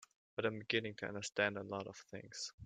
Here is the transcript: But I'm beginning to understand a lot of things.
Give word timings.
But 0.35 0.47
I'm 0.47 0.57
beginning 0.57 0.95
to 0.95 1.07
understand 1.09 1.59
a 1.59 1.63
lot 1.63 1.85
of 1.85 1.95
things. 2.09 2.51